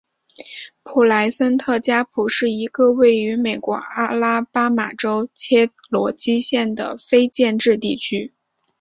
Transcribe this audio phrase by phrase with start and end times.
[0.81, 8.33] 普莱森特加普是一个位于美国阿拉巴马州切罗基县的非建制地区。